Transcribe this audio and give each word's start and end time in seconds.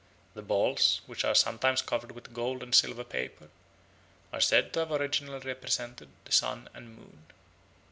The 0.33 0.41
balls, 0.41 1.01
which 1.05 1.23
are 1.23 1.35
sometimes 1.35 1.83
covered 1.83 2.13
with 2.13 2.33
gold 2.33 2.63
and 2.63 2.73
silver 2.73 3.03
paper, 3.03 3.49
are 4.33 4.41
said 4.41 4.73
to 4.73 4.79
have 4.79 4.91
originally 4.91 5.45
represented 5.45 6.09
the 6.25 6.31
sun 6.31 6.67
and 6.73 6.97
moon. 6.97 7.25